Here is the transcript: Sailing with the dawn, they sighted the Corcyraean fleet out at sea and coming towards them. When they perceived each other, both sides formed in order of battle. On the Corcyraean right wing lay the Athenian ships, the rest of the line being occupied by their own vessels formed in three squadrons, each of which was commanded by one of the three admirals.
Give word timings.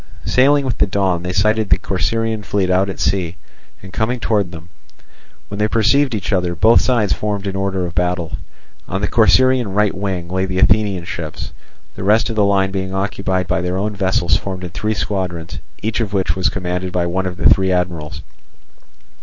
Sailing 0.25 0.65
with 0.65 0.79
the 0.79 0.87
dawn, 0.87 1.21
they 1.21 1.31
sighted 1.31 1.69
the 1.69 1.77
Corcyraean 1.77 2.41
fleet 2.41 2.71
out 2.71 2.89
at 2.89 2.99
sea 2.99 3.37
and 3.83 3.93
coming 3.93 4.19
towards 4.19 4.49
them. 4.49 4.69
When 5.47 5.59
they 5.59 5.67
perceived 5.67 6.15
each 6.15 6.33
other, 6.33 6.55
both 6.55 6.81
sides 6.81 7.13
formed 7.13 7.45
in 7.45 7.55
order 7.55 7.85
of 7.85 7.93
battle. 7.93 8.37
On 8.87 9.01
the 9.01 9.07
Corcyraean 9.07 9.67
right 9.75 9.93
wing 9.93 10.27
lay 10.27 10.47
the 10.47 10.57
Athenian 10.57 11.05
ships, 11.05 11.51
the 11.95 12.03
rest 12.03 12.31
of 12.31 12.35
the 12.35 12.43
line 12.43 12.71
being 12.71 12.95
occupied 12.95 13.45
by 13.45 13.61
their 13.61 13.77
own 13.77 13.95
vessels 13.95 14.35
formed 14.35 14.63
in 14.63 14.71
three 14.71 14.95
squadrons, 14.95 15.59
each 15.83 15.99
of 15.99 16.13
which 16.13 16.35
was 16.35 16.49
commanded 16.49 16.91
by 16.91 17.05
one 17.05 17.27
of 17.27 17.37
the 17.37 17.47
three 17.47 17.71
admirals. 17.71 18.23